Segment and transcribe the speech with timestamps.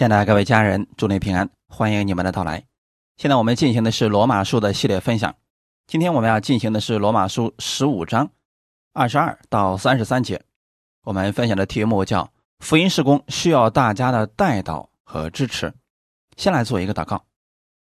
[0.00, 2.64] 亲爱的各位家人，祝你平安，欢迎你们的到来。
[3.18, 5.36] 现在我们进行的是罗马书的系列分享，
[5.86, 8.30] 今天我们要进行的是罗马书十五章
[8.94, 10.40] 二十二到三十三节。
[11.04, 12.32] 我们分享的题目叫
[12.64, 15.70] “福音事工需要大家的带导和支持”。
[16.38, 17.22] 先来做一个祷告，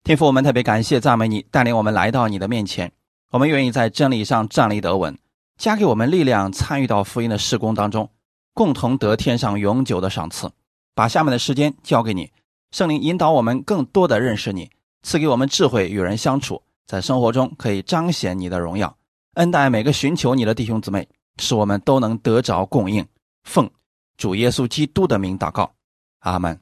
[0.04, 2.91] 天父，我们特别感谢赞美你，带领我们来到你的面前，
[3.30, 5.18] 我们愿意在真理上站立得稳，
[5.57, 8.09] 加给我们力量，参与到福音的事工当中，
[8.54, 10.52] 共同得天上永久的赏赐。
[10.94, 12.32] 把下面的时间交给你，
[12.71, 14.70] 圣灵引导我们更多的认识你，
[15.04, 18.98] 赐给我们智慧与人相处，在生活中可以彰显你的荣耀，
[19.35, 23.08] 恩待每个寻求你的弟兄姊妹，使我们都能得着供应。
[23.44, 23.70] 奉
[24.18, 25.73] 主耶稣基督的名祷告，
[26.20, 26.59] 阿门。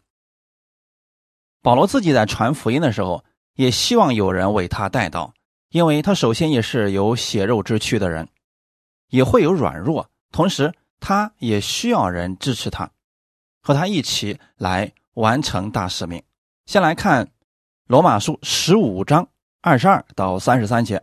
[1.62, 3.24] 保罗自己在传福音的时候，
[3.56, 5.34] 也希望有人为他带到，
[5.70, 8.30] 因为他首先也是有血肉之躯的人，
[9.10, 12.90] 也会有软弱，同时他也需要人支持他。
[13.62, 16.22] 和他一起来完成大使命。
[16.66, 17.26] 先来看
[17.88, 19.28] 《罗马书》十五章
[19.62, 21.02] 二十二到三十三节。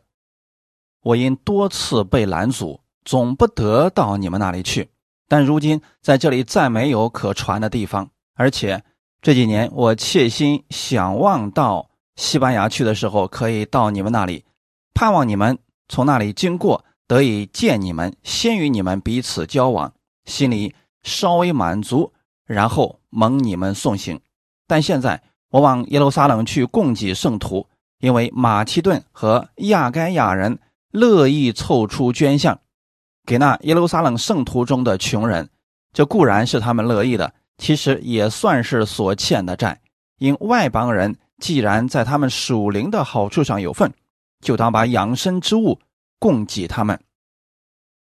[1.03, 4.89] 我因多次被拦阻，总不得到你们那里去。
[5.29, 8.83] 但如今在这里再没有可传的地方，而且
[9.21, 14.45] 这几年我切心想望到西班牙去的时候，可以到你们那里，
[14.95, 19.93] 盼望你们从那里经过，得以见你们，先与你们彼此交往，
[20.25, 22.13] 心里稍微满足。
[22.47, 24.21] 然后蒙你们送行，
[24.67, 27.67] 但现在我往耶路撒冷去供给圣徒，
[27.99, 30.59] 因为马其顿和亚该亚人
[30.91, 32.61] 乐意凑出捐项，
[33.27, 35.51] 给那耶路撒冷圣徒中的穷人。
[35.93, 39.81] 这固然是他们乐意的，其实也算是所欠的债。
[40.19, 43.93] 因外邦人既然在他们属灵的好处上有份，
[44.41, 45.81] 就当把养生之物
[46.19, 47.01] 供给他们。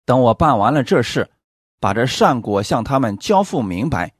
[0.05, 1.29] 等我办完了这事，
[1.79, 4.13] 把这善果向他们交付明白。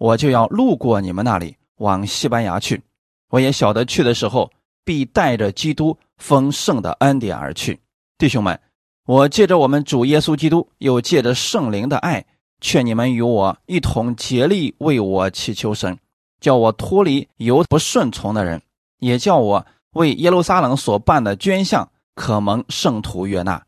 [0.00, 2.82] 我就要路过你们那里，往西班牙去。
[3.28, 4.50] 我也晓得去的时候，
[4.82, 7.78] 必带着基督丰盛的恩典而去。
[8.16, 8.58] 弟兄们，
[9.04, 12.24] 我借着我们主耶稣基督，又借着圣灵的爱，
[12.62, 15.98] 劝你们与我一同竭力为我祈求神，
[16.40, 18.62] 叫我脱离有不顺从的人，
[19.00, 23.62] 也叫我为耶路撒冷所办的捐项可蒙圣徒悦纳，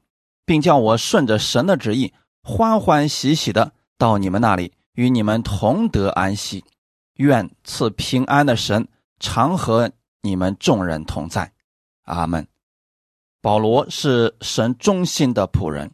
[0.46, 4.72] 并叫我顺着神的旨意，欢欢喜喜的到你们那里。
[4.94, 6.64] 与你们同得安息，
[7.14, 8.88] 愿赐平安的神
[9.20, 11.52] 常和你们众人同在，
[12.04, 12.46] 阿门。
[13.40, 15.90] 保罗是神忠心的仆人，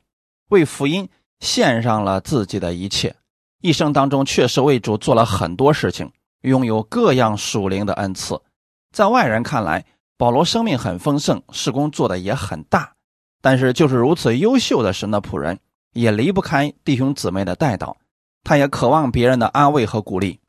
[0.50, 1.08] 为福音
[1.40, 3.16] 献上了自己的一切，
[3.60, 8.40] 一生当中确实为主做了很多事情，拥有各样属灵的恩赐。
[8.92, 9.86] 在外人看来，
[10.16, 12.92] 保罗生命很丰盛，事工做的也很大，
[13.40, 15.58] 但是就是如此优秀的神的仆人，
[15.92, 17.96] 也离不开弟兄姊妹的带导。
[18.44, 20.40] 他也渴望别人的安慰和鼓励，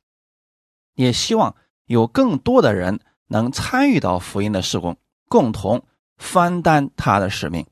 [0.95, 1.55] 也希望
[1.85, 5.83] 有更多的人能参与到福音的施工，共同
[6.17, 7.66] 分担他的使命。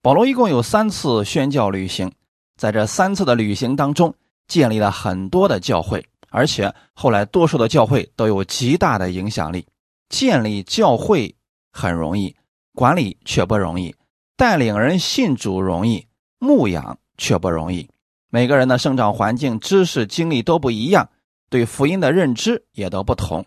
[0.00, 2.12] 保罗一共有三次宣教旅行，
[2.56, 4.14] 在这三次的旅行当中，
[4.46, 9.66] 建立了很多的教会，而且后来多数的教会都有极大的影响力。
[10.08, 11.36] 建立教会
[11.70, 12.34] 很容易，
[12.74, 13.92] 管理却不容易；
[14.36, 16.06] 带领人信主容易，
[16.38, 17.90] 牧养却不容易。
[18.30, 21.08] 每个人的生长环境、知识、经历都不一样，
[21.48, 23.44] 对福音的认知也都不同，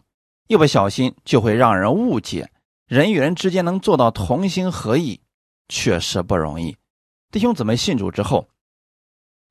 [0.47, 2.49] 一不小心就会让人误解。
[2.87, 5.21] 人与人之间能做到同心合意，
[5.69, 6.75] 确实不容易。
[7.31, 8.49] 弟兄姊妹信主之后，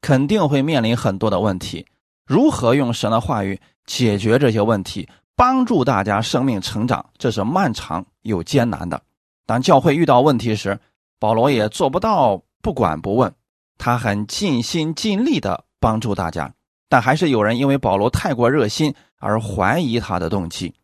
[0.02, 1.86] 肯定会面临很多的问题。
[2.26, 9.00] 如何用神的话语解决这些问题，帮助大家生命成长，这是漫长又艰难的。
[9.46, 10.78] 当教会遇到问题时，
[11.18, 13.32] 保罗也做不到不管不问。
[13.80, 16.52] 他很尽心尽力的帮助大家，
[16.86, 20.74] 但还是有人因为保罗太过热心而怀疑他的动机。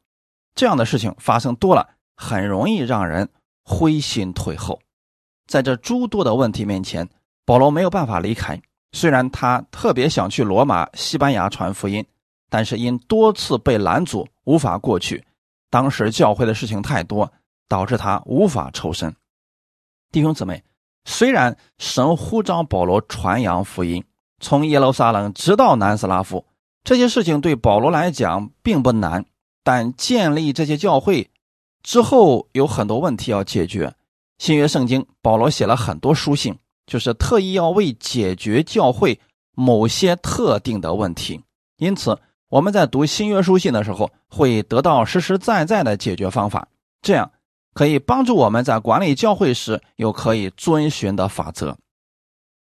[0.55, 1.87] 这样的事情发生多了，
[2.17, 3.29] 很容易让人
[3.63, 4.81] 灰心退后。
[5.47, 7.07] 在这诸多的问题面前，
[7.45, 8.59] 保罗没有办法离开。
[8.93, 12.03] 虽然他特别想去罗马、西班牙传福音，
[12.49, 15.23] 但是因多次被拦阻，无法过去。
[15.69, 17.31] 当时教会的事情太多，
[17.69, 19.15] 导致他无法抽身。
[20.11, 20.63] 弟兄姊妹。
[21.09, 24.05] 虽然神呼召保罗传扬福音，
[24.41, 26.45] 从耶路撒冷直到南斯拉夫，
[26.83, 29.25] 这些事情对保罗来讲并不难，
[29.63, 31.31] 但建立这些教会
[31.83, 33.95] 之后有很多问题要解决。
[34.39, 39.19] 新约圣经，保罗写了很多书信，就是特意要为解决教会
[39.55, 41.41] 某些特定的问题。
[41.79, 42.19] 因此，
[42.49, 46.67] 我们在读新约书信的时候，会得到实实在在的解决方法。
[47.01, 47.31] 这样。
[47.77, 51.77] 可以帮助我们在管理教会时有可以遵循的法则。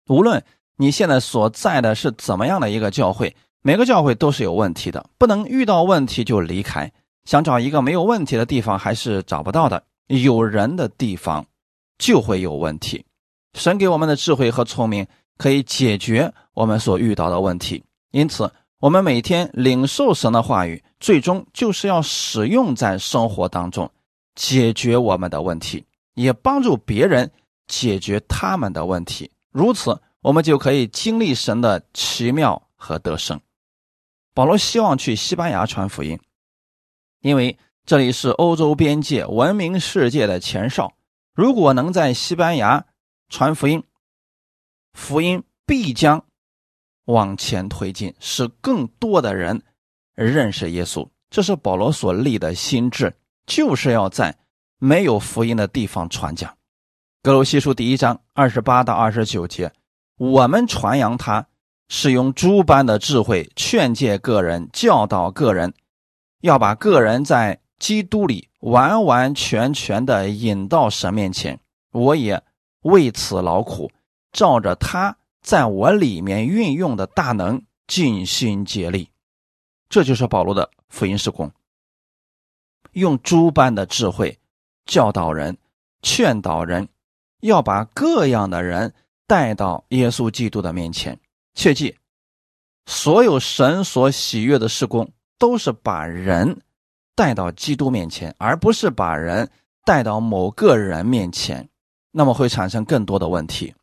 [0.10, 0.44] 无论
[0.76, 6.92] 你现在所在的是怎么样的一个教会，每个教会都是有问题的，不能遇到问题就离开，
[7.26, 9.84] 想找一个没有问题的地方还是找不到的。
[10.08, 11.46] 有人的地方
[12.00, 13.06] 就会有问题。
[13.54, 15.06] 神给我们的智慧和聪明
[15.38, 23.92] 可以解决我们所遇到的问题，因此我们每天领受神的话语，最终就是要使用在生活当中，
[24.38, 27.30] 解决我们的问题，也帮助别人
[27.66, 29.30] 解决他们的问题。
[29.52, 33.42] 如此，我们就可以经历神的奇妙和得胜。
[34.34, 36.20] 保罗希望去西班牙传福音，
[37.22, 40.94] 因为这里是欧洲边界、文明世界的前哨。
[41.34, 42.86] 如果能在西班牙
[43.30, 43.84] 传福音，
[44.94, 46.24] 福音必将
[47.06, 49.64] 往前推进，使更多的人
[50.14, 51.10] 认识耶稣。
[51.30, 53.14] 这是保罗所立的心志，
[53.48, 54.38] 就是要在
[54.78, 56.56] 没有福音的地方传讲。
[57.24, 59.74] 格罗西书第一章二十八到二十九节，
[60.20, 61.48] 我们传扬他。
[61.90, 65.74] 是用诸般的智慧劝诫个人，教导个人，
[66.42, 71.58] 要把个人在基督里完完全全的引到神面前。
[71.94, 72.44] 我也
[72.82, 73.90] 为此劳苦，
[74.34, 79.10] 照着他在我里面运用的大能，尽心竭力。
[79.88, 81.50] 这就是保罗的福音施工，
[83.00, 84.40] 用诸般的智慧
[84.86, 85.56] 教导人、
[86.02, 86.88] 劝导人，
[87.42, 88.94] 要把各样的人
[89.28, 91.20] 带到耶稣基督的面前。
[91.54, 91.96] 切记，
[92.88, 96.60] 所有神所喜悦的事工，都是把人
[97.16, 99.52] 带到基督面前，而不是把人
[99.86, 101.70] 带到某个人面前，
[102.12, 103.76] 那么会产生更多的问题。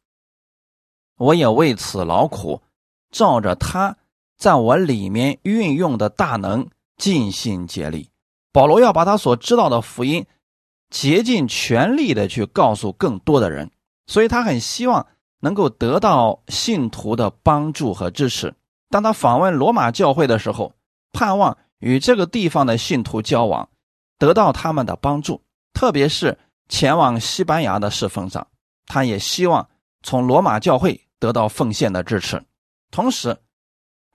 [1.19, 2.61] 我也为此劳苦，
[3.13, 3.97] 照着他
[4.37, 8.09] 在我里面运用的大能，尽心竭力。
[8.55, 10.25] 保罗要把他所知道的福音，
[10.89, 13.71] 竭尽全力的去告诉更多的人，
[14.07, 15.07] 所以他很希望。
[15.41, 18.55] 能够得到信徒的帮助和支持。
[18.89, 20.73] 当他访问罗马教会的时候，
[21.13, 23.69] 盼望与这个地方的信徒交往，
[24.19, 25.43] 得到他们的帮助。
[25.75, 26.39] 特别是
[26.71, 28.47] 前往西班牙的侍奉上，
[28.87, 29.69] 他也希望
[30.03, 32.43] 从罗马教会得到奉献的支持。
[32.91, 33.37] 同时，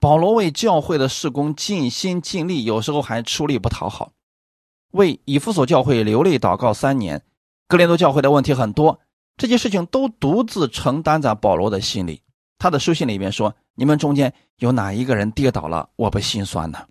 [0.00, 4.10] 保罗为教会的事工尽心尽力，有时候还出力不讨好，
[4.92, 7.22] 为以弗所教会流泪祷告三年。
[7.68, 9.00] 格林多教会的问题很多。
[9.36, 12.22] 这些事情都独自承担在保罗的心里。
[12.58, 16.86] 他的书信里面说：“你们中间有哪一个人跌倒了，我不心酸呢？”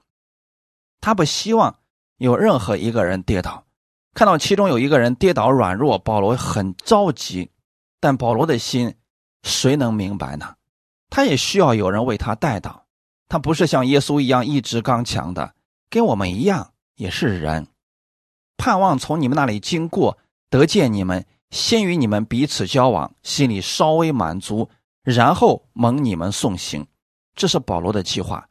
[1.00, 1.78] 他不希望
[2.18, 3.66] 有任何一个人跌倒。
[4.16, 7.51] 看到其中有一个人跌倒软弱，保罗很着急。
[8.00, 8.96] 但保罗的心，
[9.44, 10.56] 谁能明白呢？
[11.12, 12.81] 他也需要有人为他带祷。
[13.28, 15.54] 他不是像耶稣一样一直刚强的，
[15.88, 17.68] 跟我们一样也是人，
[18.60, 20.20] 盼望从你们那里经过，
[20.50, 21.26] 得见你们。
[21.50, 24.70] 先与你们彼此交往，心里稍微满足，
[25.02, 26.86] 然后蒙你们送行。
[27.34, 28.48] 这是保罗的计划。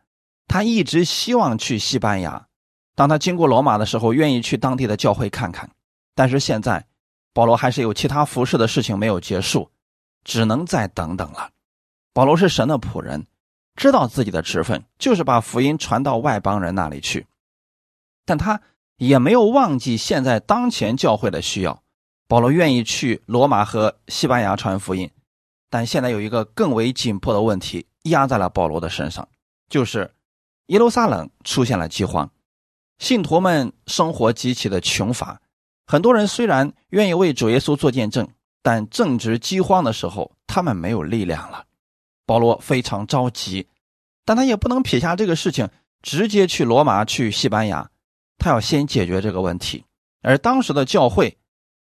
[0.49, 2.49] 他一直希望去西班牙。
[2.97, 5.71] 当他经过罗马的时候，愿意去当地的教会看看。
[6.17, 6.85] 但是现在，
[7.33, 9.71] 保罗还是有其他服侍的事情没有结束，
[10.25, 11.51] 只能再等等了。
[12.13, 13.29] 保罗是神的仆人，
[13.77, 17.29] 知道自己的职分就是把福音传到外邦人那里去，
[18.25, 18.61] 但他
[18.99, 21.83] 也没有忘记现在当前教会的需要。
[22.29, 25.11] 保罗愿意去罗马和西班牙传福音，
[25.71, 29.27] 但现在有一个更为紧迫的问题压在了保罗的身上，
[29.71, 30.12] 就是
[30.67, 32.31] 耶路撒冷出现了饥荒，
[32.99, 35.40] 信徒们生活极其的穷乏，
[35.87, 38.28] 很多人虽然愿意为主耶稣做见证，
[38.62, 41.64] 但正值饥荒的时候，他们没有力量了。
[42.26, 43.69] 保罗非常着急，
[44.26, 45.67] 但他也不能撇下这个事情，
[46.02, 47.90] 直接去罗马去西班牙，
[48.38, 49.85] 他要先解决这个问题，
[50.23, 51.37] 而当时的教会。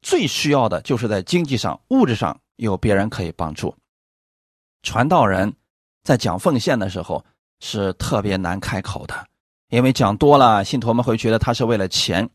[0.06, 3.74] 最需要的就是在经济上、物质上有别人可以帮助。
[4.82, 5.54] 传道人
[6.02, 7.24] 在讲奉献的时候
[7.60, 9.26] 是特别难开口的，
[9.70, 12.28] 因为讲多了，信徒们会觉得他是为了钱。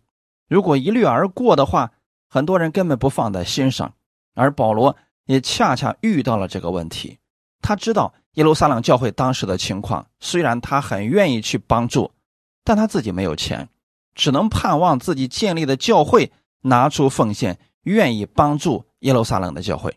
[0.48, 1.92] 如果一掠而过的话，
[2.28, 3.94] 很多人根本不放在心上。
[4.34, 7.20] 而保罗也恰恰遇到了这个问题。
[7.62, 12.12] 他知道耶路撒冷教会当时的情况，虽然他很愿意去帮助，
[12.64, 13.70] 但他自己没有钱，
[14.20, 16.32] 只能盼望自己建立的教会。
[16.62, 19.96] 拿出奉献，愿意帮助耶路撒冷的教会。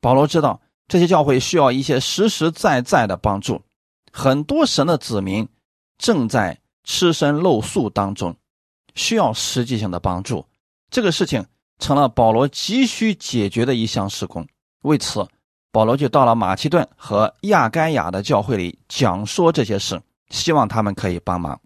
[0.00, 3.60] 保罗知道这些教会需要一些实实在在的帮助，
[4.10, 5.46] 很多神的子民
[5.98, 8.34] 正在吃身露宿当中，
[8.94, 10.42] 需要实际性的帮助。
[10.90, 11.44] 这个事情
[11.78, 14.48] 成了保罗急需解决的一项事工。
[14.80, 15.28] 为此，
[15.70, 20.00] 保罗就到了马其顿和亚该亚的教会里讲说这些事，
[20.30, 21.60] 希望他们可以帮忙。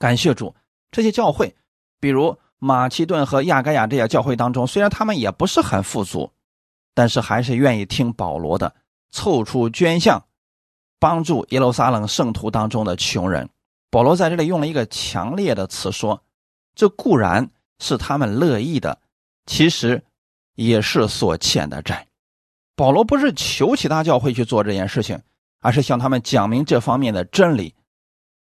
[0.00, 0.52] 感谢主，
[0.92, 1.56] 这些教会，
[1.98, 2.38] 比如。
[2.64, 6.30] 马其顿和亚该亚这些教会当中，虽然他们也不是很富足，
[6.94, 8.72] 但是还是愿意听保罗的，
[9.10, 10.24] 凑出捐项，
[11.00, 13.48] 帮助耶路撒冷圣徒当中的穷人。
[13.90, 16.22] 保罗在这里用了一个强烈的词说
[16.76, 18.96] ：“这固然是他们乐意的，
[19.46, 20.00] 其实
[20.54, 22.06] 也是所欠的债。”
[22.76, 25.20] 保罗不是求其他教会去做这件事情，
[25.58, 27.74] 而是向他们讲明这方面的真理。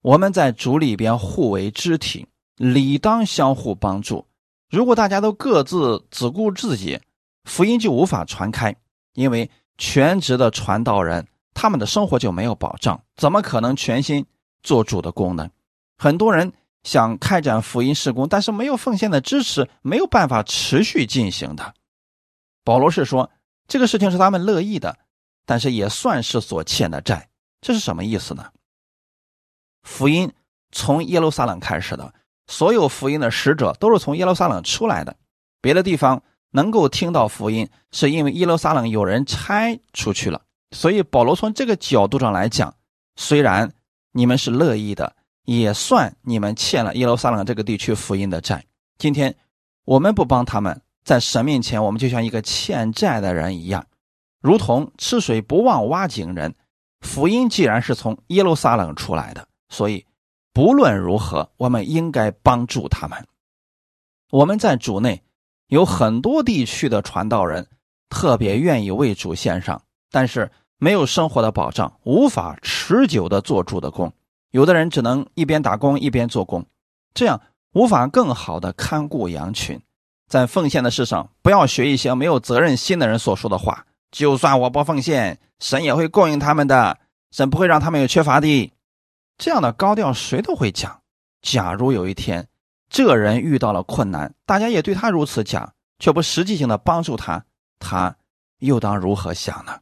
[0.08, 4.26] 我们在主里边互为肢体，理当相互帮助。
[4.70, 6.98] 如果大家都各自只顾自己，
[7.44, 8.74] 福音就无法传开，
[9.12, 14.24] 因为全职的传道人他们的生活就没有保障，怎么可能全心？
[14.62, 15.50] 做主的功能，
[15.98, 16.50] 很多人
[16.84, 21.74] 想开展福音事工，但是没有奉献的支持，没有办法持续进行的。
[22.64, 23.30] 保罗是说，
[23.66, 24.96] 这个事情是他们乐意的，
[25.44, 27.28] 但是也算是所欠的债。
[27.60, 28.46] 这是什么意思呢？
[29.82, 30.32] 福音
[30.72, 32.12] 从耶路撒冷开始的，
[32.46, 35.16] 所有福音的使者都是从耶路撒冷出来的。
[35.60, 40.42] 别的地方能够听到福音，是因为耶路撒冷有人拆出去了。
[40.70, 42.74] 所以保罗从这个角度上来讲，
[43.16, 43.72] 虽然。
[44.12, 48.64] 你们是乐意的，也算你们欠了耶路撒冷这个地区福音的债。
[48.96, 49.36] 今天
[49.84, 53.86] 我们不帮他们，在神面前，我们就像一个欠债的人一样，
[54.40, 56.54] 如同吃水不忘挖井人。
[57.00, 60.04] 福音既然是从耶路撒冷出来的，所以
[60.52, 63.26] 不论如何，我们应该帮助他们。
[64.30, 65.22] 我们在主内
[65.68, 67.66] 有很多地区的传道人，
[68.08, 70.50] 特别愿意为主献上，但是。
[70.80, 74.12] 没有生活的保障，无法持久的做主的工。
[74.52, 76.64] 有的人只能一边打工一边做工，
[77.12, 77.40] 这样
[77.72, 79.80] 无法更好的看顾羊群。
[80.28, 83.86] 在奉献的事上，不要学一些没有责任心的人所说的话。
[84.12, 86.96] 就算我不奉献，神也会供应他们的，
[87.32, 88.72] 神不会让他们有缺乏的。
[89.38, 91.00] 这样的高调谁都会讲。
[91.40, 92.46] 假如有一天
[92.90, 97.44] 这人遇到了困难，大家也对他如此讲，却不实际性的帮助他，
[97.78, 98.14] 他
[98.58, 99.78] 又当如何想呢？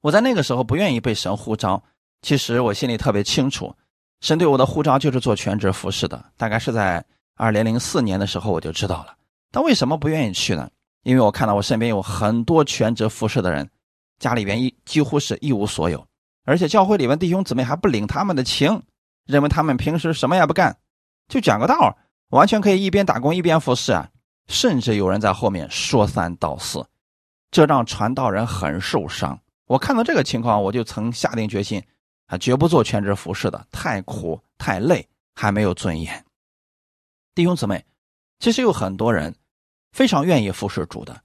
[0.00, 1.82] 我在那个时候不愿意被神呼召，
[2.22, 3.74] 其实我心里特别清楚，
[4.20, 6.24] 神对我的呼召就是做全职服侍的。
[6.36, 7.04] 大概是在
[7.36, 9.14] 二零零四年的时候我就知道了，
[9.50, 10.70] 但为什么不愿意去呢？
[11.02, 13.68] 因为我看到我身边有很多全职服侍的人，
[14.18, 16.06] 家里边一几乎是一无所有，
[16.44, 18.82] 而且教会里面弟兄姊妹还不领他们的情，
[19.26, 20.76] 认为他们平时什么也不干，
[21.28, 21.96] 就讲个道，
[22.28, 24.08] 完全可以一边打工一边服侍啊，
[24.46, 26.86] 甚至有人在后面说三道四，
[27.50, 29.38] 这让传道人很受伤。
[29.66, 31.82] 我看到这个情况，我就曾下定决心，
[32.26, 36.24] 啊，绝不做全职服侍的，太苦太累，还没有尊严。
[37.34, 37.82] 弟兄姊妹，
[38.38, 39.34] 其实有很多人
[39.92, 41.18] 非常愿意服侍主的，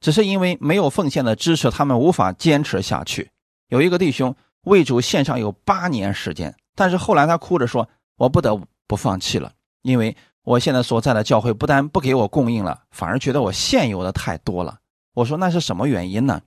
[0.00, 3.30] 只是因为没有奉献的支持，他们无法坚持下去。
[3.68, 14.78] 有一个弟兄为主献上有八年时间，但是后来他哭着说：“我不得不放弃了，因为我现在所在的教会不但不给我供应了，反而觉得我现有的太多了。”
[15.14, 16.42] 我说：“那是什么原因呢？”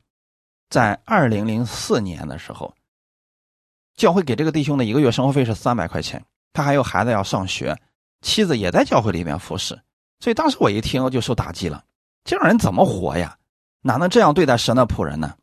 [0.70, 2.76] 在二零零四年的时候，
[3.96, 7.80] 教会给这个弟兄的一个月生活费是三百块钱，他还有孩子要上学，
[8.22, 9.80] 妻子也在教会里面服侍，
[10.20, 11.86] 所以当时我一听就受打击了，
[12.26, 13.38] 这样人怎么活呀？
[13.82, 15.36] 哪能这样对待神的仆人呢？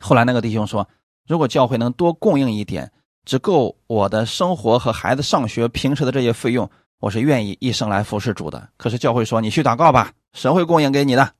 [0.00, 0.88] 后来那个弟兄说，
[1.28, 2.90] 如果教会能多供应一点，
[3.26, 6.68] 只够我的生活和孩子上学平时的这些费用，
[7.00, 8.66] 我是愿意一生来服侍主的。
[8.78, 11.30] 可是教会说，你去祷告吧，神会供应给你的。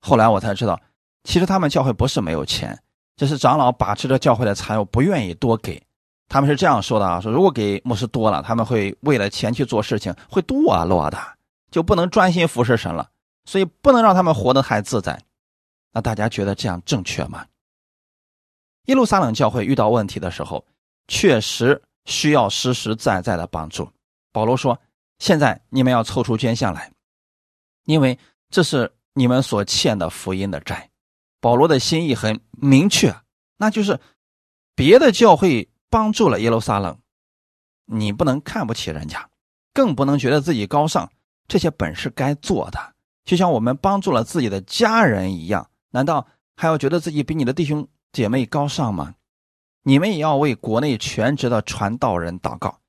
[0.00, 0.80] 后来我才知道。
[1.24, 2.76] 其实他们教会不是没有钱，
[3.16, 5.80] 只是长老把持着教会的财物，不愿意多给。
[6.28, 11.18] 他们是这样说的啊：说如果给牧师多了，他们会为了钱去做事情，会堕落的，
[11.70, 13.10] 就不能专心服侍神了。
[13.44, 15.20] 所以不能让他们活得太自在。
[15.92, 17.44] 那大家觉得这样正确吗？
[18.86, 20.66] 耶路撒冷教会遇到问题的时候，
[21.08, 23.90] 确实需要实实在在的帮助。
[24.32, 24.78] 保罗说
[25.18, 26.92] ：“现在你们要凑出捐项来，
[27.84, 28.18] 因为
[28.50, 30.90] 这是你们所欠的福音的债。”
[31.40, 33.14] 保罗的心意很明确，
[33.56, 33.98] 那就是
[34.76, 36.98] 别的教会帮助了耶路撒冷，
[37.86, 39.28] 你不能看不起人家，
[39.74, 41.10] 更不能觉得自己高尚，
[41.48, 42.94] 这些本是该做的。
[43.24, 49.14] 就像我们帮助了自己的家人一样，难道还要觉得自己比你的弟兄姐妹高尚吗？
[49.82, 52.80] 你们也要为国内全职的传道人祷告。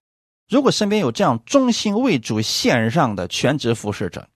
[0.50, 4.28] 如果身边有这样忠心为主献上的全职服侍者，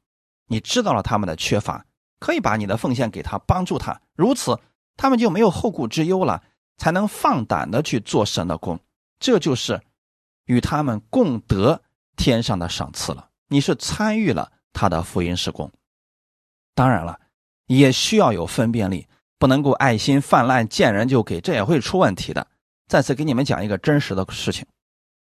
[0.47, 1.85] 你知道了他们的缺乏。
[2.19, 4.59] 可以把你的奉献给他，帮助他，如此
[4.95, 6.41] 他们就没有后顾之忧了，
[6.75, 8.79] 才能放胆的去做神的工。
[9.19, 9.79] 这就是
[10.45, 11.83] 与他们共得
[12.15, 13.29] 天上的赏赐了。
[13.49, 15.71] 你是参与了他的福音施工，
[16.73, 17.19] 当然了，
[17.67, 19.07] 也需要有分辨力，
[19.39, 22.47] 不能够爱心泛滥，见人就给，这也会出问题的。
[22.87, 24.65] 再次给你们讲一个真实的事情，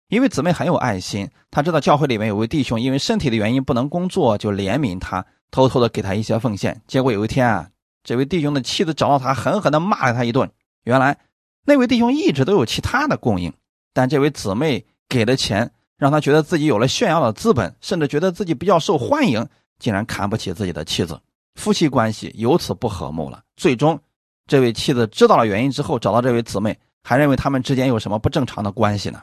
[0.09, 5.25] 一位姊妹很有爱心，她知道教会里面有位弟兄因为身体的原因不能工作，就怜悯他。
[5.50, 7.71] 偷偷的给他一些奉献，结果有一天啊，
[8.05, 10.50] 这位弟兄的妻子找到他，狠狠的骂了他一顿。
[10.85, 11.19] 原来
[11.65, 13.50] 那位弟兄一直都有其他的供应，
[13.95, 19.49] 但这位姊妹给的钱让他觉得自己有了炫耀的资本，甚至觉得自己比较受欢迎，
[19.79, 21.19] 竟然看不起自己的妻子，
[21.59, 23.43] 夫妻关系由此不和睦了。
[23.57, 24.00] 最终，
[24.47, 29.23] 这位妻子知道了原因之后，找到这位姊妹，还认为他们之间有什么不正常的关系呢？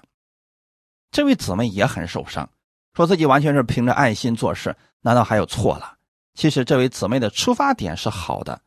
[1.11, 2.47] 这位姊妹也很受伤，
[2.93, 5.93] 说自己完全是凭着爱心做事，难道还有错了？
[6.33, 8.59] 其实这位姊妹的出发点是好的，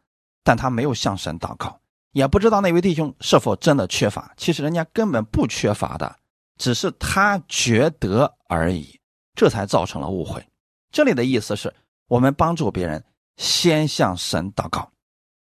[0.43, 1.79] 但她没有向神祷告。
[2.13, 6.17] 也不知道那位弟兄是否真的缺乏，其实人家根本不缺乏的，
[6.57, 8.99] 只是他觉得而已，
[9.35, 10.43] 这才造成了误会。
[10.91, 11.73] 这里的意思是
[12.09, 13.05] 我们帮助别人，
[13.39, 14.91] 先向神祷告，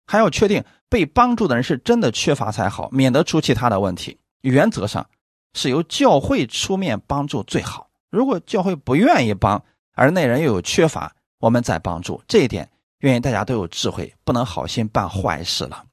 [0.06, 4.20] 还要确定被帮助的人是真的缺乏才好，免得出其他的问题。
[4.42, 5.10] 原则上
[5.54, 7.90] 是由教会出面帮助最好。
[8.12, 15.84] 如果教会不愿意帮，而那人又有缺乏，我们再帮助，这一点愿意大家都有智慧，不能好心办坏事了。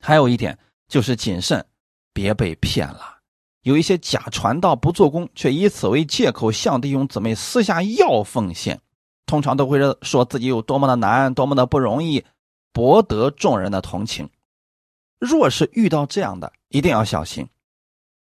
[0.00, 1.64] 还有一点就是谨慎，
[2.14, 3.18] 别被骗了。
[3.62, 8.80] 有一些假传道不做工，却以此为借口向弟兄姊妹私下要奉献，
[9.26, 12.24] 通常都会说自己有多么的难，多么的不容易，
[12.72, 14.28] 博得众人的同情。
[15.18, 17.48] 若是遇到这样的，一定要小心。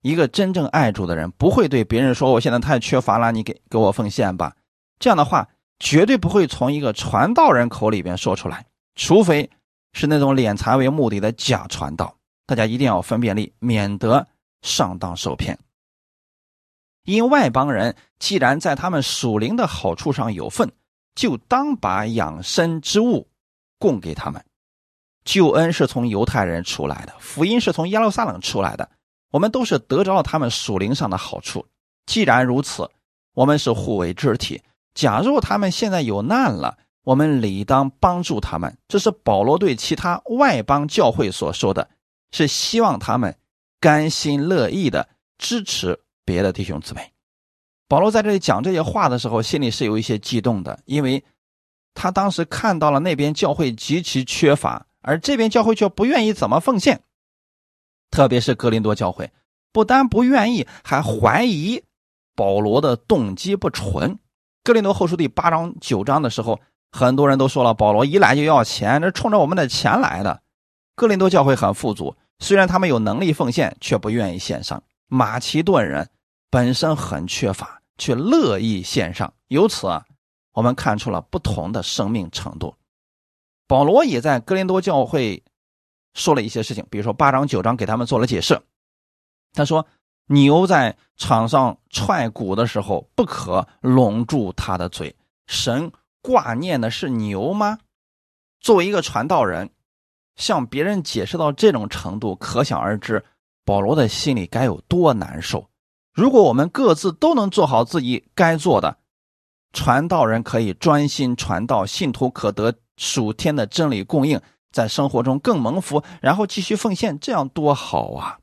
[0.01, 4.55] 一个真正爱主的人，不会对别人说：“我现在太缺乏了，你给给我奉献吧。”
[5.00, 5.48] 这样的话，
[5.79, 8.65] 绝对不会从一个传道人口里边说出来，
[8.96, 9.50] 除非。
[9.91, 12.15] 是那种敛财为目的的假传道，
[12.46, 14.27] 大家一定要分辨力，免得
[14.62, 15.58] 上当受骗。
[17.05, 20.72] 因外邦人既然在他们属灵的好处上有份，
[21.20, 23.28] 就当把养生之物
[23.78, 24.42] 供给他们。
[25.26, 28.90] 救恩是从犹太人出来的，福音是从耶路撒冷出来的，
[29.30, 31.66] 我们都是得着了他们属灵上的好处。
[32.06, 32.90] 既然如此，
[33.34, 34.62] 我们是互为肢体。
[34.94, 41.90] 假如他们现在有难了，我们理当帮助他们，这是保罗对其他外邦教会所说的，
[42.32, 43.38] 是希望他们
[43.82, 47.12] 甘心乐意的支持别的弟兄姊妹。
[47.89, 51.25] 保罗在这里讲这些话的时候，心里是有一些激动的，因为
[51.93, 57.01] 他当时看到了那边教会极其缺乏，而这边教会却不愿意怎么奉献，
[58.11, 59.31] 特别是格林多教会，
[59.74, 61.83] 不但不愿意，还怀疑
[62.35, 64.20] 保罗的动机不纯。
[64.64, 66.61] 格林多后书第八章九章的时候。
[66.92, 70.42] 很多人都说了，保罗一来就要钱，这冲着我们的钱来的。
[70.96, 74.81] 哥林多教会很富足，虽然他们有能力奉献，却不愿意献上。
[75.05, 76.09] 马其顿人
[76.50, 79.33] 本身很缺乏，却乐意献上。
[79.48, 80.05] 由此啊，
[80.53, 82.75] 我们看出了不同的生命程度。
[83.68, 85.44] 保罗也在哥林多教会
[86.14, 88.62] 说了一些事情，比如说八章九章给他们做了解释。
[89.53, 89.85] 他说
[90.27, 95.16] ：“牛在场上踹鼓的时候，不可拢住他的嘴。
[95.48, 97.79] 神。”挂念的是牛吗？
[98.59, 99.70] 作为一个传道人，
[100.35, 103.24] 向别人解释到这种程度，可想而知，
[103.64, 105.70] 保罗的心里该有多难受。
[106.13, 108.98] 如果我们各自都能做好自己该做的，
[109.72, 114.41] 传道人可以专心传道，信徒可得属天的真理供应，
[114.72, 118.39] 在生活中更蒙福，然后继续奉献，这样多好啊！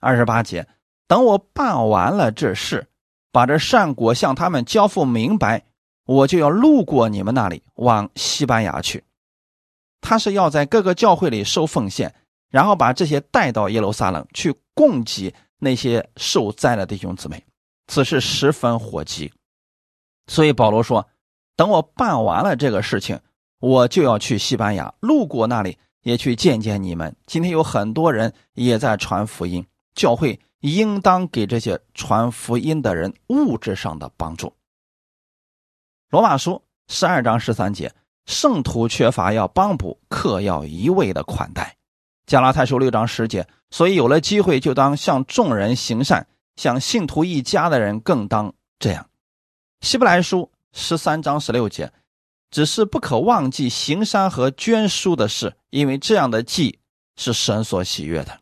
[0.00, 0.66] 二十八节，
[1.06, 2.88] 等我办完了这事，
[3.30, 5.64] 把这善果向他们交付明白。
[6.06, 9.04] 我就要路过你们那里，往西班牙去。
[10.00, 12.12] 他是要在各个教会里收奉献，
[12.50, 17.44] 然后把这些带到耶路撒冷去供给那些受灾的弟兄姊妹。
[17.86, 19.32] 此事十分火急，
[20.28, 21.08] 所以保罗说
[21.56, 23.20] ：“等我办完了这个事情，
[23.58, 27.16] 我就要去西班牙，路过那里也去见见你们。
[27.26, 34.54] 今天有很多人也在传福音，教会应当给这些传福音的人物质上的帮助。”
[36.10, 37.92] 罗马书十二章十三节，
[38.24, 41.76] 圣徒缺乏要帮补，客要一味的款待。
[42.30, 49.04] 加拉太书六章十节，所以有了机会就当向众人行善，向信徒一家的人更当这样。
[49.80, 51.92] 希伯来书十三章十六节，
[52.48, 56.78] 只是不可忘记行善和捐书的事，因为这样的祭
[57.16, 58.38] 是神所喜悦的。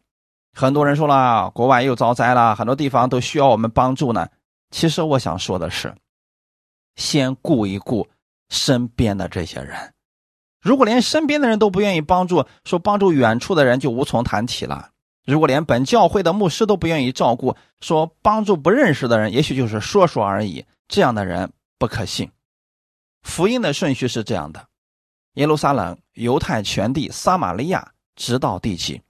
[0.53, 4.29] 很多人说了，国外又遭灾了，很多地方都需要我们帮助呢。
[4.70, 5.94] 其实我想说的是。
[6.96, 8.07] 先顾一顾
[8.51, 9.94] 身边的这些人，
[10.69, 14.91] 如果连身边的人都不愿意帮助，说帮助远处的人就无从谈起了。
[15.25, 20.67] 如果连本教会的牧师都不愿意照顾，说帮助不认识的人，也许就是说说而已。
[20.87, 22.31] 这样的人不可信。
[23.23, 24.67] 福音的顺序是这样的：
[25.37, 29.01] 耶路撒冷、犹太全地、撒玛利亚，直到地极。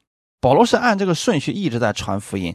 [0.41, 2.55] 保罗是按这个顺序一直在传福音。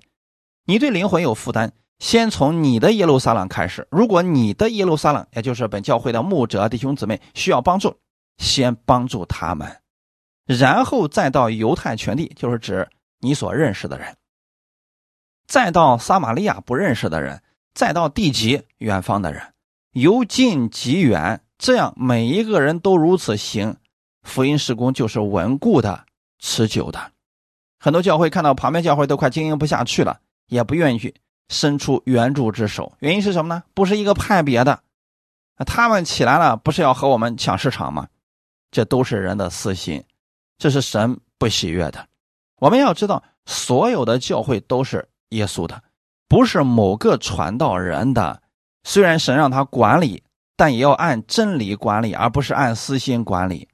[0.65, 1.73] 你对灵魂有负担。
[1.99, 3.87] 先从你的耶路撒冷开始。
[3.89, 7.95] 如果你的耶路撒冷，也就是本教会的牧者弟兄姊妹需要帮助，
[8.37, 9.81] 先帮助他们，
[10.45, 14.15] 然后再到犹太全地，就是指你所认识的人，
[15.47, 17.41] 再到撒玛利亚不认识的人，
[17.73, 19.53] 再到地极远方的人，
[19.91, 23.77] 由近及远，这样每一个人都如此行，
[24.23, 26.05] 福音事工就是稳固的、
[26.39, 27.11] 持久的。
[27.79, 31.15] 很多教会看到旁边教会都快经营不下去了，也不愿意去
[31.49, 33.63] 伸出援助之手，原因是什么呢？
[33.73, 34.81] 不是一个派别的，
[35.65, 38.07] 他们起来了，不是要和我们抢市场吗？
[38.73, 40.03] 这都是人的私心，
[40.57, 42.07] 这是神不喜悦的。
[42.57, 45.81] 我们要知道，所有的教会都是耶稣的，
[46.27, 48.41] 不是某个传道人的。
[48.83, 50.23] 虽然神让他管理，
[50.57, 53.69] 但也要按真理管理，而不是按私心管理。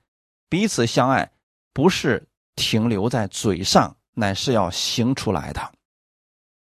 [0.49, 1.31] 彼此相爱，
[1.73, 5.71] 不是停留在嘴上，乃是要行出来的。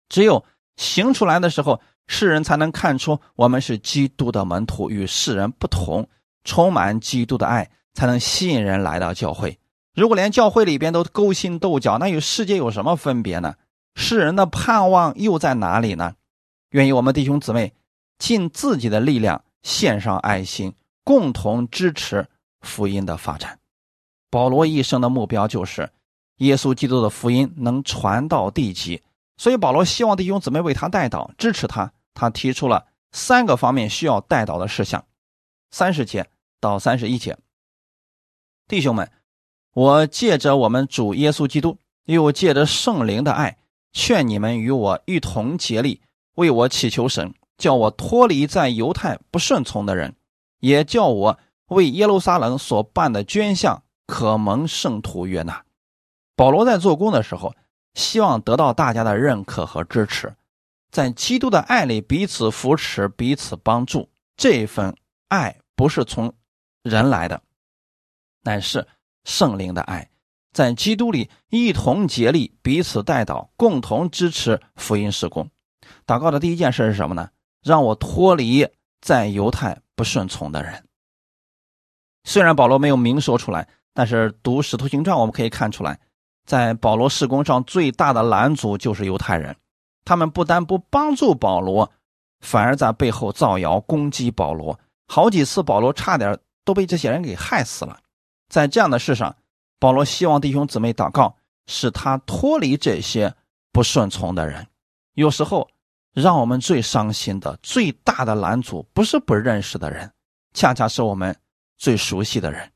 [0.07, 0.45] 只有
[0.77, 6.07] 行出来的时候，世人才能看出我们是基督的门徒，与世人不同，
[6.45, 9.59] 充满基督的爱，才能吸引人来到教会。
[9.93, 13.55] 如果连教会里边都勾心斗角，那与世界有什么分别呢？
[13.95, 16.15] 世人的盼望又在哪里呢？
[16.71, 17.73] 愿意我们弟兄姊妹
[18.17, 22.27] 尽自己的力量，献上爱心，共同支持
[22.61, 23.59] 福音的发展。
[24.31, 25.91] 保罗一生的目标就是
[26.37, 29.03] 耶稣基督的福音能传到地极，
[29.37, 31.91] 所以保罗希望弟兄姊妹为他带祷，支持他。
[32.15, 35.05] 他提出了三个方面需要带祷的事项：
[35.69, 36.27] 三十节
[36.59, 37.37] 到三十一节，
[38.67, 39.11] 弟兄们。
[39.73, 43.57] 我借着我们主耶稣基督，又借着圣灵的爱，
[43.91, 46.01] 劝你们与我一同竭力，
[46.35, 50.15] 为我祈求神，叫我脱离在犹太不顺从的人，
[50.59, 55.63] 也叫我为耶路撒冷所办的捐项可蒙圣徒悦纳。
[56.35, 57.55] 保罗在做工的时候，
[57.95, 60.35] 希望得到大家的认可和支持，
[60.91, 64.09] 在基督的爱里彼此扶持、彼此帮助。
[64.37, 64.95] 这份
[65.29, 66.33] 爱不是从
[66.83, 67.41] 人来的，
[68.43, 68.87] 乃是。
[69.25, 70.09] 圣灵的爱，
[70.51, 75.49] 在基督里一同竭力，彼此带祷，共同支持福音事工。
[76.05, 77.29] 祷告的第一件事是什么呢？
[77.63, 78.67] 让我脱离
[78.99, 80.83] 在犹太不顺从的人。
[82.25, 85.97] 虽然保罗没有明说出来，但是读使徒行传我们可以看出来，
[86.45, 89.55] 在保罗事工上最大的拦阻就是犹太人。
[90.03, 91.89] 他们不但不帮助保罗，
[92.41, 94.77] 反而在背后造谣攻击保罗。
[95.07, 97.97] 好几次保罗差点都被这些人给害死了。
[98.53, 99.35] 在这样的事上，
[99.79, 101.35] 保罗希望弟兄姊妹祷告，
[101.65, 103.33] 使他脱离这些
[103.71, 104.67] 不顺从的人。
[105.15, 105.67] 有时候，
[106.13, 110.11] 让我们最伤心的、最大的拦阻，不是不认识的人，
[110.53, 111.35] 恰恰是我们
[111.79, 112.71] 最熟悉的人，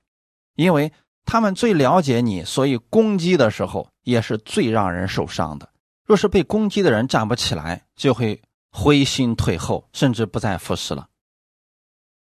[0.55, 0.91] 因为
[1.25, 5.69] 他们最了解你，所以攻击的时候也是最让人受伤的。
[6.07, 11.07] 若是被攻击的人站不起来，就会灰心退后，甚至不再服侍了。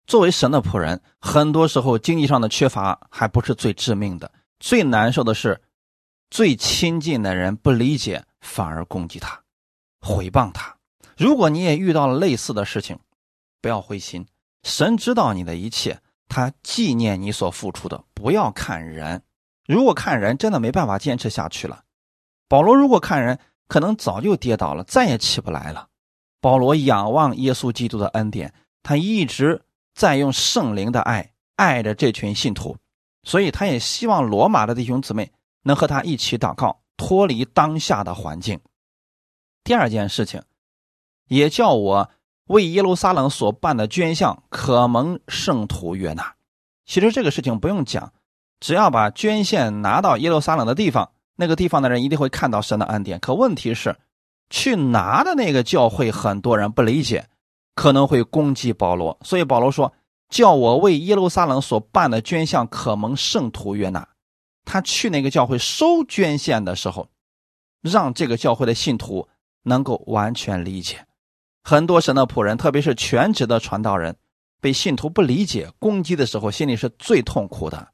[0.07, 5.61] 作为神的仆人，很多时候经济上的缺乏还不是最致命的，最难受的是，
[6.31, 9.43] 最亲近的人不理解，反而攻击他，
[10.01, 10.77] 毁谤他。
[11.17, 13.01] 如果你也遇到了类似的事情，
[13.61, 14.27] 不要灰心，
[14.63, 18.05] 神知道你的一切，他纪念你所付出的。
[18.15, 19.23] 不要看人，
[19.67, 21.83] 如果看人，真的没办法坚持下去了。
[22.47, 25.89] 保罗如果看人，可能早就跌倒了，再也起不来了。
[26.41, 29.65] 保罗仰望耶稣基督的恩典，他一直。
[29.97, 32.77] 在用圣灵的爱爱着这群信徒，
[33.23, 35.33] 所以他也希望罗马的弟兄姊妹
[35.63, 38.61] 能和他一起祷告，脱离当下的环境。
[39.65, 40.43] 第二件事情，
[41.29, 42.11] 也叫我
[42.49, 46.35] 为耶路撒冷所办的捐项可蒙圣徒悦纳。
[46.85, 48.13] 其实这个事情不用讲，
[48.61, 53.19] 只要把捐献拿到耶路撒冷的地方，那个地方的人一定会看到神的恩典。
[53.19, 53.97] 可问题是，
[54.51, 57.27] 去拿的那个教会很多人不理解。
[57.77, 59.93] 可能会攻击保罗，所以保罗说
[60.31, 64.09] ：“叫我为耶路撒冷所办的捐项可蒙圣徒悦纳。”
[64.65, 67.09] 他去那个教会收捐献的时候，
[67.83, 69.29] 让这个教会的信徒
[69.63, 71.07] 能够完全理解。
[71.63, 74.17] 很多神的仆人，特别是全职的传道人，
[74.61, 77.89] 被信徒不理解、攻击的时候，心里是最痛苦的。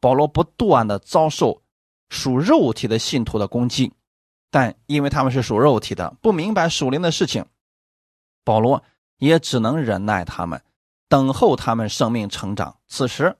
[0.00, 1.62] 保罗不断的遭受
[2.08, 3.92] 属肉体的信徒的攻击，
[4.50, 7.46] 但因为他们是属肉体的，不明白属灵的事情，
[8.44, 8.82] 保罗。
[9.20, 10.60] 也只能忍耐他们，
[11.08, 12.78] 等候他们生命成长。
[12.88, 13.36] 此时，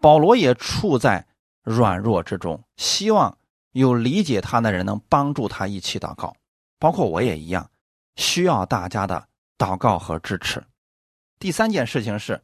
[0.00, 1.26] 保罗也处在
[1.62, 3.36] 软弱之中，希望
[3.72, 6.34] 有理解他的人能帮助他一起祷告，
[6.78, 7.70] 包括我也一样，
[8.16, 10.64] 需要大家的祷告和支持。
[11.38, 12.42] 第三件事情是，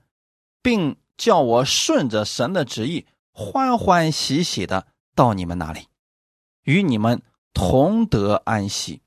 [0.62, 5.86] 并叫我顺着神的旨意，欢欢喜喜的到你们那里，
[6.64, 9.02] 与你们同得安息。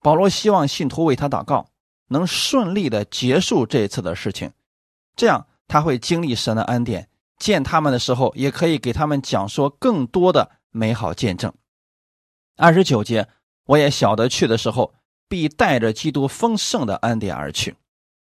[0.00, 1.69] 保罗希望信徒为他祷告。
[2.10, 4.50] 能顺利的结束这一次的事情，
[5.16, 7.08] 这样他会经历神的恩典。
[7.38, 11.50] 见他们的时候，也可以给他们讲说更多的美好见证。
[12.56, 13.26] 二十九节，
[13.64, 14.92] 我也晓得去的时候
[15.26, 17.74] 必带着基督丰盛的恩典而去。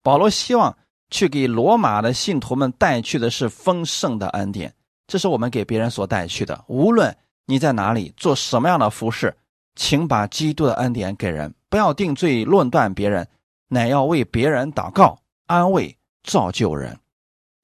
[0.04, 0.78] 保罗希望
[1.10, 4.72] 去给罗马的信徒们带去的是丰盛的恩典，
[5.08, 6.63] 这是我们给别人所带去的。
[6.68, 7.15] 无论
[7.46, 9.36] 你在哪里做什么样的服饰，
[9.76, 13.28] 请把基督的恩典给人，不要定罪论断别人，
[13.70, 17.00] 乃要为别人祷告、安慰、造就人。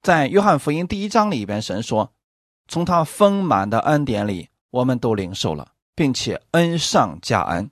[0.02, 2.12] 在约翰福音第一章里边，神说
[2.68, 7.70] ：“从他丰满的恩典里，我们都领受了，并且恩上加恩。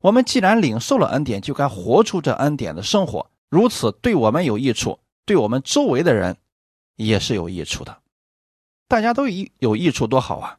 [0.00, 3.28] 我们既然领受了恩典，就该活出这恩典的生活。
[3.48, 6.36] 如此对我们有益处，对我们周围的人
[6.96, 7.98] 也是有益处的。
[8.86, 10.56] 大家都有有益处，多好啊！”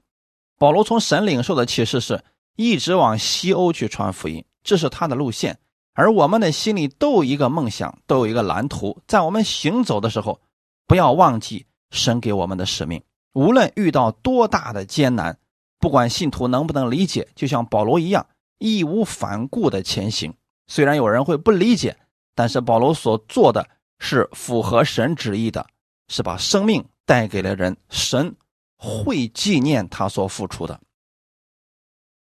[0.60, 2.24] 保罗从神领受的启示是
[2.56, 5.60] 一直往西欧去传福音，这是他的路线。
[5.96, 10.40] 而我们的心里都有一个梦想，都有一个蓝图，在我们行走的时候。
[10.88, 13.02] 不要忘记神给我们的使命。
[13.34, 15.40] 无论遇到多大的艰难，
[15.80, 18.28] 不管信徒能不能理解，就像保罗一样，
[18.60, 20.32] 义无反顾的前行。
[20.68, 21.98] 虽然有人会不理解，
[22.36, 25.66] 但是保罗所做的是符合神旨意的，
[26.08, 27.76] 是把生命带给了人。
[27.90, 28.36] 神
[28.78, 30.80] 会纪念他所付出的，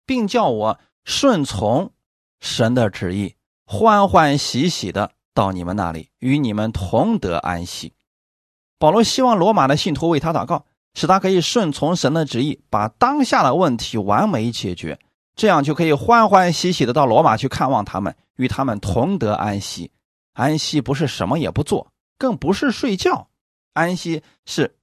[0.06, 1.92] 并叫我顺从
[2.40, 3.34] 神的旨意，
[3.72, 7.94] 欢欢喜喜的到你们那里，与你们同得安息。
[8.78, 15.00] 保罗希望罗马的信徒为他祷告，使他可以顺从神的旨意，把当下的问题完美解决，
[15.38, 19.90] 这样就可以欢欢喜喜的到罗马去看望他们，与他们同得安息。
[20.34, 23.30] 安息不是什么也不做，更不是睡觉，
[23.72, 24.76] 安息是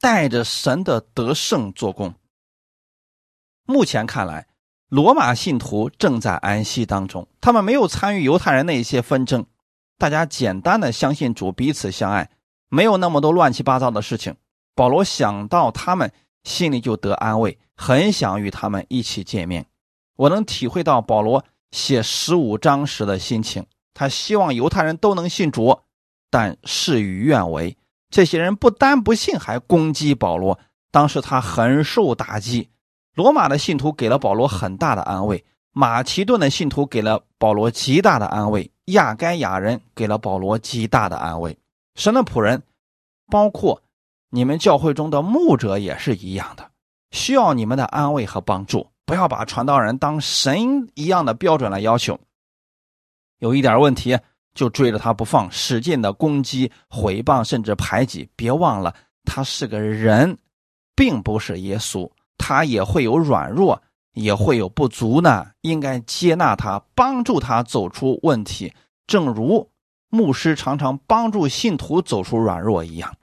[0.00, 2.12] 带着神的得胜做工。
[3.64, 4.48] 目前看来，
[4.94, 9.44] 罗马信徒正在安息当中，他们没有参与犹太人那些纷争，
[9.98, 12.30] 大家简单的相信主，彼此相爱。
[12.68, 14.36] 没有那么多乱七八糟的事情，
[14.76, 16.12] 保罗想到他们
[16.44, 19.66] 心里就得安慰，很想与他们一起见面。
[20.14, 25.76] 我能体会到保罗写十五章时的心情，他希望犹太人都能信主，
[26.30, 27.76] 但事与愿违。
[28.10, 30.56] 这些人不单不信，还攻击保罗。
[30.92, 32.68] 当时他很受打击。
[33.14, 41.56] 罗马的信徒给了保罗很大的安慰，马其顿的信徒给了保罗极大的安慰，亚该亚人给了保罗极大的安慰。
[41.94, 42.62] 神的仆人，
[43.30, 43.80] 包括
[44.30, 46.68] 你们教会中的牧者也是一样的，
[47.12, 48.88] 需要你们的安慰和帮助。
[49.06, 52.18] 不要把传道人当神一样的标准来要求，
[53.38, 54.18] 有一点问题
[54.54, 58.28] 就追着他不放，使劲的攻击、毁谤，甚至排挤。
[58.34, 60.38] 别忘了，他是个人，
[60.96, 65.46] 并不是耶稣，他也会有软弱，也会有不足呢。
[65.60, 68.72] 应该接纳他，帮助他走出问题，
[69.06, 69.70] 正如。
[70.10, 73.16] 牧师常常帮助信徒走出软弱一样。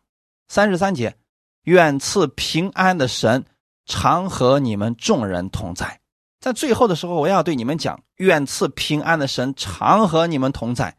[0.49, 1.15] 三十三节，
[1.63, 3.45] 愿赐平安的神
[3.85, 6.01] 常和你们众人同在。
[6.41, 10.97] 在最后的时候，我要对你们讲：愿赐平安的神常和你们同在。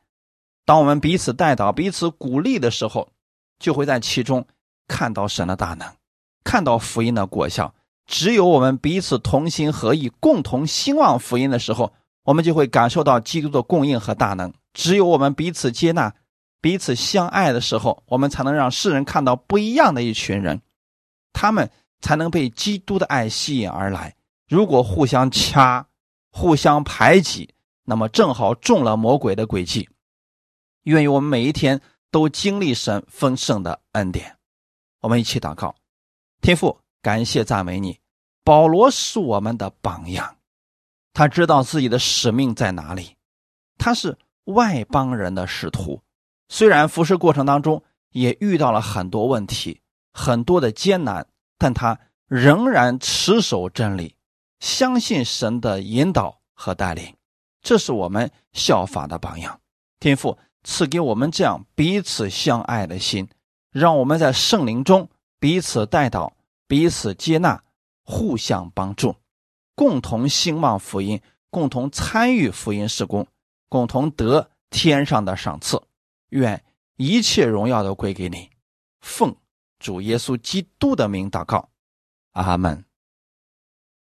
[0.64, 3.11] 当我们彼此带导、彼此鼓励的时候，
[3.59, 4.46] 就会在其中
[4.88, 5.87] 看到神的大能，
[6.42, 7.75] 看到福音的果效。
[8.12, 11.94] 只有我们彼此同心合意，共同兴旺福音的时候，
[12.25, 14.53] 我们就会感受到基督的供应和大能。
[14.75, 16.14] 只有我们彼此接纳、
[16.61, 20.61] 彼此相爱的时候，我们才能让世人看到不一样的一群人，
[21.33, 21.70] 他们
[22.03, 24.14] 才能被基督的爱吸引而来。
[24.46, 25.87] 如果互相掐、
[26.31, 27.55] 互相排挤，
[27.87, 29.88] 那么正好中了魔鬼的诡计。
[30.83, 34.37] 愿意我们每一天都经历神丰盛的恩典。
[35.01, 35.75] 我们一起祷告，
[36.42, 38.01] 天父，感谢赞美你。
[38.44, 40.37] 保罗是我们的榜样，
[41.12, 43.16] 他知道自己的使命在哪里，
[43.78, 44.18] 他是。
[44.46, 46.02] 外邦人的使徒，
[46.48, 49.81] 虽然服侍过程当中也遇到了很多问题、
[50.12, 51.24] 很多的艰难，
[51.59, 54.16] 但他仍然持守真理，
[54.59, 57.14] 相信神的引导和带领，
[57.62, 59.61] 这是我们效法的榜样。
[60.00, 63.28] 天父赐给我们这样彼此相爱的心，
[63.70, 66.33] 让我们在圣灵中彼此带导、
[66.66, 67.62] 彼此接纳、
[68.02, 69.16] 互相帮助，
[69.74, 73.26] 共同兴旺福音，共同参与福音事工。
[73.68, 75.82] 共同得天上的赏赐，
[76.28, 76.62] 愿
[76.96, 78.50] 一切荣耀都归给你。
[79.00, 79.34] 奉
[79.78, 81.70] 主耶稣基督的名祷告，
[82.32, 82.84] 阿门。